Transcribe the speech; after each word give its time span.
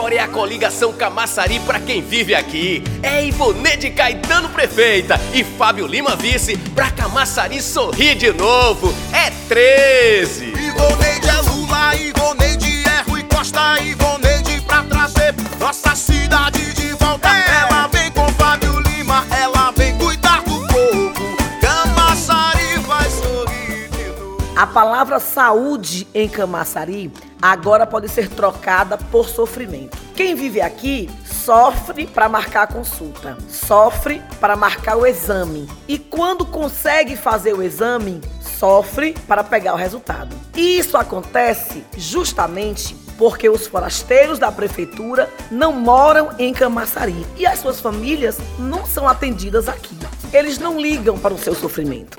agora 0.00 0.14
é 0.14 0.20
a 0.20 0.28
coligação 0.28 0.94
Camaçari 0.94 1.60
pra 1.60 1.78
quem 1.78 2.00
vive 2.00 2.34
aqui. 2.34 2.82
É 3.02 3.22
Ivonê 3.22 3.76
de 3.76 3.90
Caetano 3.90 4.48
prefeita 4.48 5.20
e 5.34 5.44
Fábio 5.44 5.86
Lima 5.86 6.16
vice 6.16 6.56
pra 6.74 6.90
Camaçari 6.90 7.60
sorrir 7.60 8.14
de 8.14 8.32
novo. 8.32 8.94
É 9.12 9.30
13. 9.46 10.46
Ivonê 10.46 11.20
de 11.20 11.50
Lula, 11.50 11.94
Ivonê 11.96 12.56
de 12.56 12.88
é 12.88 13.02
Rui 13.02 13.22
Costa, 13.24 13.78
Ivonê 13.82 14.38
de 14.38 14.62
pra 14.62 14.82
trazer 14.84 15.34
nossa 15.58 15.94
cidade 15.94 16.72
de 16.72 16.94
volta. 16.94 17.28
É. 17.28 17.60
Ela 17.60 17.86
vem 17.88 18.10
com 18.12 18.26
Fábio 18.32 18.80
Lima, 18.80 19.26
ela 19.38 19.70
vem 19.72 19.98
cuidar 19.98 20.42
do 20.44 20.66
povo. 20.66 21.36
Camaçari 21.60 22.78
vai 22.86 23.10
sorrir 23.10 23.90
de 23.90 24.18
novo. 24.18 24.38
A 24.56 24.66
palavra 24.66 25.20
saúde 25.20 26.06
em 26.14 26.26
Camaçari 26.26 27.12
agora 27.40 27.86
pode 27.86 28.08
ser 28.08 28.28
trocada 28.28 28.96
por 28.96 29.28
sofrimento. 29.28 29.96
Quem 30.14 30.34
vive 30.34 30.60
aqui 30.60 31.08
sofre 31.24 32.06
para 32.06 32.28
marcar 32.28 32.62
a 32.62 32.66
consulta, 32.66 33.36
sofre 33.48 34.22
para 34.38 34.56
marcar 34.56 34.96
o 34.96 35.06
exame 35.06 35.68
e 35.88 35.98
quando 35.98 36.44
consegue 36.44 37.16
fazer 37.16 37.54
o 37.54 37.62
exame, 37.62 38.20
sofre 38.40 39.14
para 39.26 39.42
pegar 39.42 39.72
o 39.72 39.76
resultado. 39.76 40.36
E 40.54 40.78
isso 40.78 40.96
acontece 40.96 41.84
justamente 41.96 42.94
porque 43.16 43.48
os 43.50 43.66
forasteiros 43.66 44.38
da 44.38 44.50
prefeitura 44.50 45.28
não 45.50 45.72
moram 45.72 46.30
em 46.38 46.54
Camaçari 46.54 47.26
e 47.36 47.46
as 47.46 47.58
suas 47.58 47.78
famílias 47.78 48.38
não 48.58 48.86
são 48.86 49.06
atendidas 49.06 49.68
aqui. 49.68 49.96
Eles 50.32 50.58
não 50.58 50.80
ligam 50.80 51.18
para 51.18 51.34
o 51.34 51.38
seu 51.38 51.54
sofrimento. 51.54 52.18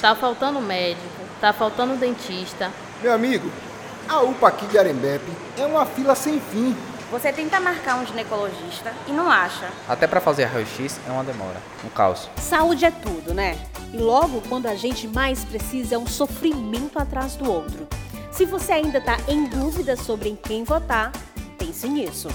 Tá 0.00 0.14
faltando 0.14 0.60
médico, 0.60 1.02
tá 1.40 1.52
faltando 1.52 1.96
dentista. 1.96 2.70
Meu 3.02 3.12
amigo, 3.12 3.50
a 4.08 4.20
UPA 4.20 4.48
aqui 4.48 4.66
de 4.66 4.78
Arembepe 4.78 5.32
é 5.58 5.64
uma 5.64 5.86
fila 5.86 6.14
sem 6.14 6.38
fim. 6.38 6.76
Você 7.10 7.32
tenta 7.32 7.58
marcar 7.58 7.96
um 7.96 8.06
ginecologista 8.06 8.92
e 9.06 9.12
não 9.12 9.30
acha. 9.30 9.68
Até 9.88 10.06
para 10.06 10.20
fazer 10.20 10.44
raio-x 10.44 11.00
é 11.08 11.10
uma 11.10 11.24
demora, 11.24 11.56
um 11.84 11.88
caos. 11.88 12.28
Saúde 12.36 12.84
é 12.84 12.90
tudo, 12.90 13.32
né? 13.32 13.56
E 13.92 13.96
logo 13.96 14.42
quando 14.48 14.66
a 14.66 14.74
gente 14.74 15.08
mais 15.08 15.44
precisa 15.44 15.94
é 15.94 15.98
um 15.98 16.06
sofrimento 16.06 16.98
atrás 16.98 17.36
do 17.36 17.50
outro. 17.50 17.88
Se 18.30 18.44
você 18.44 18.72
ainda 18.72 18.98
está 18.98 19.16
em 19.26 19.44
dúvida 19.44 19.96
sobre 19.96 20.28
em 20.28 20.36
quem 20.36 20.62
votar, 20.62 21.10
pense 21.56 21.88
nisso. 21.88 22.28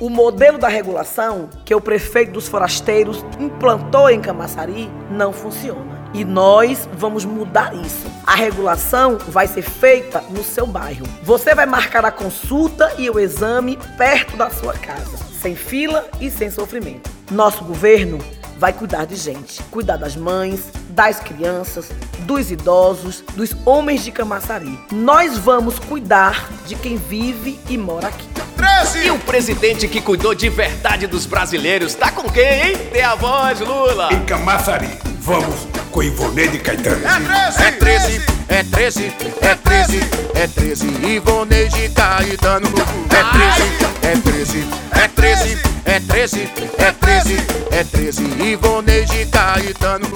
O 0.00 0.08
modelo 0.08 0.56
da 0.56 0.68
regulação 0.68 1.50
que 1.64 1.74
o 1.74 1.80
prefeito 1.80 2.32
dos 2.32 2.48
forasteiros 2.48 3.24
implantou 3.38 4.08
em 4.08 4.20
Camaçari 4.20 4.90
não 5.10 5.32
funciona. 5.32 6.01
E 6.14 6.24
nós 6.24 6.88
vamos 6.94 7.24
mudar 7.24 7.74
isso. 7.74 8.06
A 8.26 8.34
regulação 8.34 9.18
vai 9.28 9.46
ser 9.46 9.62
feita 9.62 10.22
no 10.30 10.44
seu 10.44 10.66
bairro. 10.66 11.06
Você 11.22 11.54
vai 11.54 11.66
marcar 11.66 12.04
a 12.04 12.10
consulta 12.10 12.92
e 12.98 13.08
o 13.08 13.18
exame 13.18 13.78
perto 13.96 14.36
da 14.36 14.50
sua 14.50 14.74
casa, 14.74 15.16
sem 15.40 15.56
fila 15.56 16.06
e 16.20 16.30
sem 16.30 16.50
sofrimento. 16.50 17.10
Nosso 17.30 17.64
governo 17.64 18.18
vai 18.58 18.72
cuidar 18.72 19.06
de 19.06 19.16
gente, 19.16 19.62
cuidar 19.64 19.96
das 19.96 20.14
mães, 20.14 20.70
das 20.90 21.18
crianças, 21.18 21.88
dos 22.20 22.50
idosos, 22.50 23.24
dos 23.34 23.56
homens 23.64 24.04
de 24.04 24.12
Camaçari. 24.12 24.78
Nós 24.92 25.36
vamos 25.36 25.78
cuidar 25.78 26.48
de 26.66 26.76
quem 26.76 26.96
vive 26.96 27.58
e 27.68 27.76
mora 27.76 28.08
aqui. 28.08 28.28
13! 28.56 29.06
E 29.06 29.10
o 29.10 29.18
presidente 29.18 29.88
que 29.88 30.00
cuidou 30.00 30.34
de 30.34 30.48
verdade 30.48 31.06
dos 31.06 31.26
brasileiros 31.26 31.94
tá 31.94 32.12
com 32.12 32.30
quem, 32.30 32.68
hein? 32.68 32.76
Tem 32.92 33.02
a 33.02 33.16
voz, 33.16 33.58
Lula. 33.60 34.10
Em 34.12 34.24
Camaçari, 34.24 34.88
vamos 35.18 35.66
com 35.92 36.00
de 36.00 36.58
Caetano. 36.58 37.06
É 37.58 37.70
13! 37.70 38.22
É 38.48 38.62
13, 38.64 39.12
é 39.40 39.54
13, 39.54 40.00
é 40.34 40.46
13, 40.46 40.86
Ivonê 41.06 41.68
de 41.68 41.88
Caetano. 41.90 42.68
É 43.10 44.16
13, 44.24 44.66
é 44.94 45.08
13, 45.08 45.58
é 45.84 46.00
13, 46.00 46.48
é 46.78 46.92
13, 46.92 47.36
é 47.70 47.84
13, 47.84 48.22
Ivonê 48.42 49.04
de 49.04 49.26
Caetano. 49.26 50.06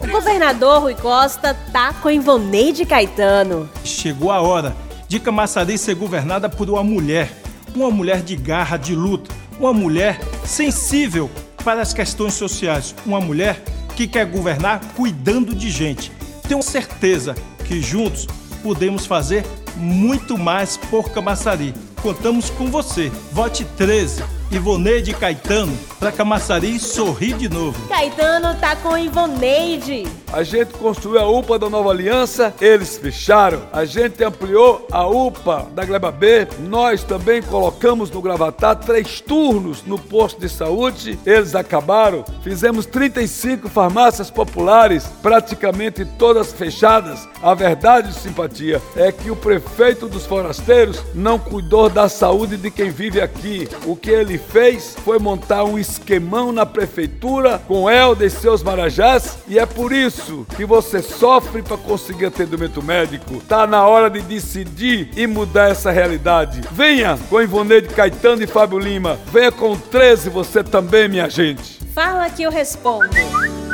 O 0.00 0.06
governador 0.08 0.82
Rui 0.82 0.94
Costa 0.96 1.56
tá 1.72 1.94
com 2.02 2.10
Ivoneide 2.10 2.84
Caetano. 2.84 3.70
Chegou 3.84 4.32
a 4.32 4.40
hora 4.40 4.74
de 5.06 5.20
Camaçari 5.20 5.78
ser 5.78 5.94
governada 5.94 6.48
por 6.48 6.68
uma 6.68 6.82
mulher. 6.82 7.30
Uma 7.74 7.90
mulher 7.90 8.22
de 8.22 8.34
garra, 8.34 8.76
de 8.76 8.94
luta. 8.94 9.32
Uma 9.58 9.72
mulher 9.72 10.20
sensível 10.44 11.30
para 11.64 11.80
as 11.80 11.92
questões 11.92 12.34
sociais. 12.34 12.94
Uma 13.06 13.20
mulher 13.20 13.62
que 13.96 14.06
quer 14.06 14.26
governar 14.26 14.80
cuidando 14.94 15.54
de 15.54 15.70
gente. 15.70 16.12
Tenho 16.48 16.62
certeza 16.62 17.34
que 17.64 17.80
juntos 17.80 18.26
podemos 18.62 19.06
fazer 19.06 19.44
muito 19.76 20.36
mais 20.36 20.76
por 20.76 21.10
Camaçari. 21.10 21.74
Contamos 22.02 22.50
com 22.50 22.66
você. 22.70 23.10
Vote 23.32 23.64
13. 23.76 24.22
Ivoneide 24.52 25.14
Caetano 25.14 25.76
para 25.98 26.12
Camaçari 26.12 26.78
sorrir 26.78 27.34
de 27.34 27.48
novo. 27.48 27.88
Caetano 27.88 28.54
tá 28.60 28.76
com 28.76 28.98
Ivoneide. 28.98 30.06
A 30.30 30.42
gente 30.42 30.72
construiu 30.74 31.20
a 31.20 31.28
UPA 31.28 31.58
da 31.58 31.70
Nova 31.70 31.90
Aliança, 31.90 32.54
eles 32.60 32.98
fecharam. 32.98 33.62
A 33.72 33.84
gente 33.84 34.22
ampliou 34.22 34.86
a 34.90 35.06
UPA 35.06 35.66
da 35.74 35.84
Gleba 35.84 36.10
B. 36.10 36.46
Nós 36.60 37.02
também 37.02 37.42
colocamos 37.42 38.10
no 38.10 38.20
Gravatá 38.20 38.74
três 38.74 39.20
turnos 39.20 39.82
no 39.84 39.98
posto 39.98 40.40
de 40.40 40.48
saúde, 40.48 41.18
eles 41.24 41.54
acabaram. 41.54 42.24
Fizemos 42.42 42.84
35 42.84 43.68
farmácias 43.68 44.30
populares, 44.30 45.06
praticamente 45.22 46.04
todas 46.04 46.52
fechadas. 46.52 47.28
A 47.42 47.54
verdade, 47.54 48.12
simpatia, 48.14 48.80
é 48.96 49.10
que 49.12 49.30
o 49.30 49.36
prefeito 49.36 50.08
dos 50.08 50.26
forasteiros 50.26 51.02
não 51.14 51.38
cuidou 51.38 51.88
da 51.88 52.08
saúde 52.08 52.56
de 52.56 52.70
quem 52.70 52.90
vive 52.90 53.20
aqui. 53.20 53.68
O 53.86 53.96
que 53.96 54.10
ele 54.10 54.41
fez 54.42 54.94
foi 55.04 55.18
montar 55.18 55.64
um 55.64 55.78
esquemão 55.78 56.52
na 56.52 56.66
prefeitura 56.66 57.58
com 57.66 57.90
Helder 57.90 58.26
e 58.26 58.30
seus 58.30 58.62
marajás 58.62 59.38
e 59.48 59.58
é 59.58 59.64
por 59.64 59.92
isso 59.92 60.46
que 60.56 60.64
você 60.64 61.00
sofre 61.00 61.62
para 61.62 61.76
conseguir 61.76 62.26
atendimento 62.26 62.82
médico. 62.82 63.40
Tá 63.48 63.66
na 63.66 63.86
hora 63.86 64.10
de 64.10 64.20
decidir 64.20 65.10
e 65.16 65.26
mudar 65.26 65.70
essa 65.70 65.90
realidade. 65.90 66.60
Venha 66.72 67.18
com 67.30 67.40
Ivoneide 67.40 67.88
Caetano 67.88 68.42
e 68.42 68.46
Fábio 68.46 68.78
Lima. 68.78 69.18
Venha 69.32 69.50
com 69.50 69.76
13 69.76 70.28
você 70.28 70.62
também, 70.62 71.08
minha 71.08 71.30
gente. 71.30 71.78
Fala 71.94 72.28
que 72.28 72.42
eu 72.42 72.50
respondo. 72.50 73.10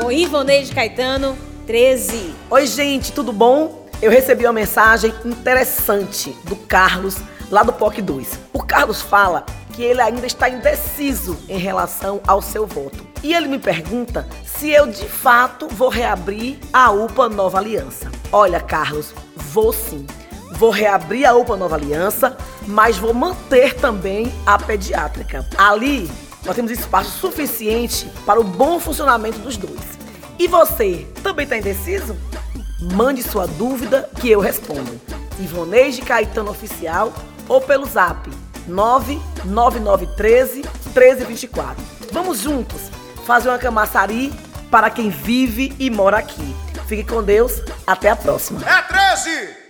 Com 0.00 0.10
Ivoneide 0.10 0.72
Caetano, 0.72 1.36
13. 1.66 2.34
Oi, 2.50 2.66
gente, 2.66 3.12
tudo 3.12 3.32
bom? 3.32 3.86
Eu 4.02 4.10
recebi 4.10 4.44
uma 4.44 4.52
mensagem 4.52 5.14
interessante 5.24 6.36
do 6.44 6.56
Carlos, 6.56 7.18
lá 7.50 7.62
do 7.62 7.72
POC 7.72 8.02
2. 8.02 8.38
O 8.52 8.62
Carlos 8.62 9.00
fala 9.00 9.46
que 9.72 9.82
ele 9.82 10.00
ainda 10.00 10.26
está 10.26 10.48
indeciso 10.48 11.38
em 11.48 11.58
relação 11.58 12.20
ao 12.26 12.42
seu 12.42 12.66
voto. 12.66 13.06
E 13.22 13.34
ele 13.34 13.48
me 13.48 13.58
pergunta 13.58 14.28
se 14.44 14.70
eu 14.70 14.86
de 14.86 15.08
fato 15.08 15.68
vou 15.68 15.88
reabrir 15.88 16.58
a 16.72 16.90
UPA 16.90 17.28
Nova 17.28 17.58
Aliança. 17.58 18.10
Olha, 18.30 18.60
Carlos, 18.60 19.14
vou 19.34 19.72
sim. 19.72 20.06
Vou 20.52 20.70
reabrir 20.70 21.24
a 21.24 21.34
UPA 21.34 21.56
Nova 21.56 21.76
Aliança, 21.76 22.36
mas 22.66 22.98
vou 22.98 23.14
manter 23.14 23.74
também 23.74 24.32
a 24.44 24.58
pediátrica. 24.58 25.48
Ali 25.56 26.10
nós 26.44 26.54
temos 26.54 26.70
espaço 26.70 27.10
suficiente 27.18 28.10
para 28.26 28.40
o 28.40 28.44
bom 28.44 28.78
funcionamento 28.78 29.38
dos 29.38 29.56
dois. 29.56 29.80
E 30.38 30.48
você, 30.48 31.06
também 31.22 31.44
está 31.44 31.56
indeciso? 31.56 32.16
Mande 32.94 33.22
sua 33.22 33.46
dúvida 33.46 34.10
que 34.20 34.28
eu 34.28 34.40
respondo. 34.40 35.00
Ivoneide 35.38 36.02
Caetano 36.02 36.50
Oficial 36.50 37.12
ou 37.48 37.60
pelo 37.60 37.86
zap 37.86 38.28
99913 38.66 40.62
1324. 40.94 41.84
Vamos 42.12 42.40
juntos 42.40 42.90
fazer 43.24 43.48
uma 43.48 43.58
camaçari 43.58 44.32
para 44.70 44.90
quem 44.90 45.10
vive 45.10 45.74
e 45.78 45.90
mora 45.90 46.18
aqui. 46.18 46.54
Fique 46.86 47.04
com 47.04 47.22
Deus, 47.22 47.62
até 47.86 48.10
a 48.10 48.16
próxima. 48.16 48.60
É 48.68 48.82
13! 48.82 49.61